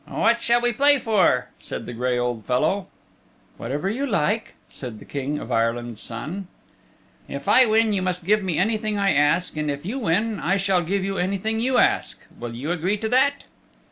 "What 0.09 0.41
shall 0.41 0.61
we 0.61 0.73
play 0.73 0.97
for?" 0.97 1.49
said 1.59 1.85
the 1.85 1.93
gray 1.93 2.17
old 2.17 2.43
fellow. 2.45 2.87
"Whatever 3.57 3.87
you 3.87 4.07
like," 4.07 4.55
said 4.67 4.97
the 4.97 5.05
King 5.05 5.37
of 5.37 5.51
Ireland's 5.51 6.01
Son. 6.01 6.47
"If 7.29 7.47
I 7.47 7.67
win 7.67 7.93
you 7.93 8.01
must 8.01 8.25
give 8.25 8.41
me 8.41 8.57
anything 8.57 8.97
I 8.97 9.13
ask, 9.13 9.55
and 9.57 9.69
if 9.69 9.85
you 9.85 9.99
win 9.99 10.39
I 10.39 10.57
shall 10.57 10.81
give 10.81 11.03
you 11.03 11.19
anything 11.19 11.59
you 11.59 11.77
ask. 11.77 12.19
Will 12.39 12.55
you 12.55 12.71
agree 12.71 12.97
to 12.97 13.09
that?" 13.09 13.43